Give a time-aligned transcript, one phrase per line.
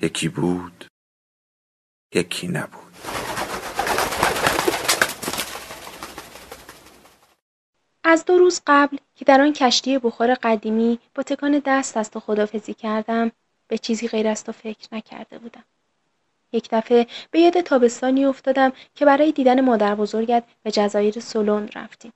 [0.00, 0.84] یکی بود
[2.14, 2.92] یکی نبود.
[8.04, 12.20] از دو روز قبل که در آن کشتی بخار قدیمی با تکان دست از تو
[12.20, 13.32] خدافزی کردم
[13.68, 15.64] به چیزی غیر از تو فکر نکرده بودم.
[16.52, 22.12] یک دفعه به یاد تابستانی افتادم که برای دیدن مادر بزرگت به جزایر سولون رفتیم.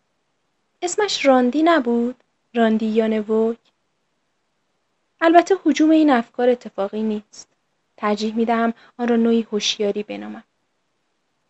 [0.83, 2.15] اسمش راندی نبود؟
[2.55, 3.59] راندی یا نوک؟
[5.21, 7.60] البته حجوم این افکار اتفاقی نیست.
[8.01, 10.45] ترجیح می دهم آن را نوعی هوشیاری بنامم.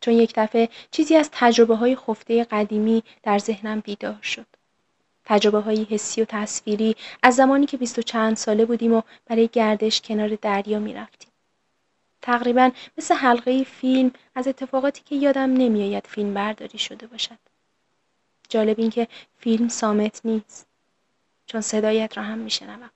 [0.00, 4.46] چون یک دفعه چیزی از تجربه های خفته قدیمی در ذهنم بیدار شد.
[5.24, 9.48] تجربه های حسی و تصویری از زمانی که بیست و چند ساله بودیم و برای
[9.52, 11.30] گردش کنار دریا می رفتیم.
[12.22, 17.38] تقریبا مثل حلقه فیلم از اتفاقاتی که یادم نمیآید فیلم برداری شده باشد.
[18.48, 20.66] جالب این که فیلم سامت نیست.
[21.46, 22.90] چون صدایت را هم میشنوم.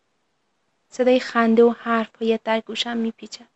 [0.95, 3.47] صدای خنده و حرفهایت در گوشم میپیچد.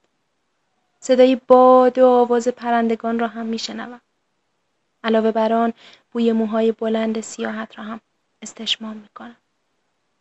[1.00, 4.00] صدای باد و آواز پرندگان را هم میشنوم.
[5.04, 5.72] علاوه بر آن
[6.12, 8.00] بوی موهای بلند سیاحت را هم
[8.42, 9.36] استشمام می‌کنم.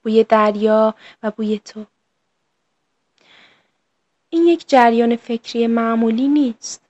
[0.04, 1.86] بوی دریا و بوی تو.
[4.30, 6.82] این یک جریان فکری معمولی نیست.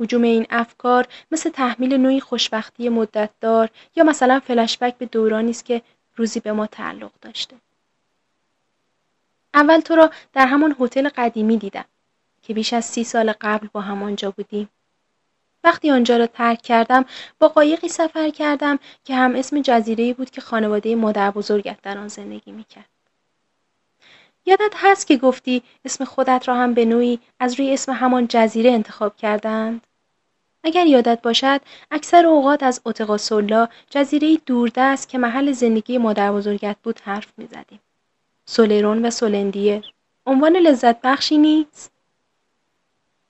[0.00, 5.82] حجوم این افکار مثل تحمیل نوعی خوشبختی مدتدار یا مثلا فلشبک به دورانی است که
[6.16, 7.56] روزی به ما تعلق داشته.
[9.56, 11.84] اول تو را در همان هتل قدیمی دیدم
[12.42, 14.68] که بیش از سی سال قبل با هم آنجا بودیم.
[15.64, 17.04] وقتی آنجا را ترک کردم
[17.38, 22.08] با قایقی سفر کردم که هم اسم جزیره بود که خانواده مادر بزرگت در آن
[22.08, 22.88] زندگی می‌کرد.
[24.46, 28.70] یادت هست که گفتی اسم خودت را هم به نوعی از روی اسم همان جزیره
[28.70, 29.86] انتخاب کردند؟
[30.64, 37.00] اگر یادت باشد اکثر اوقات از اوتقاسولا جزیره دوردست که محل زندگی مادر بزرگت بود
[37.04, 37.80] حرف می‌زدیم.
[38.46, 39.82] سولرون و سولندیر
[40.26, 41.92] عنوان لذت بخشی نیست؟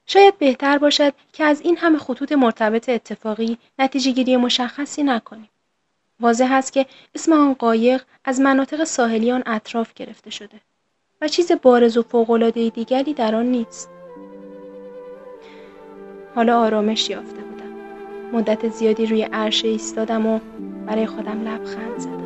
[0.06, 5.48] شاید بهتر باشد که از این همه خطوط مرتبط اتفاقی نتیجه گیری مشخصی نکنیم.
[6.20, 10.60] واضح است که اسم آن قایق از مناطق ساحلی آن اطراف گرفته شده
[11.20, 13.90] و چیز بارز و فوقالعاده دیگری در آن نیست.
[16.34, 17.72] حالا آرامش یافته بودم.
[18.32, 20.40] مدت زیادی روی عرشه ایستادم و
[20.86, 22.25] برای خودم لبخند زدم.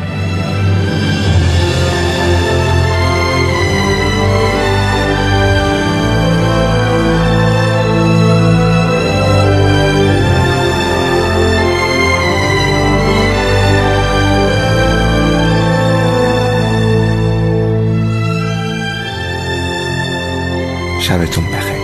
[21.11, 21.80] 才会中被害。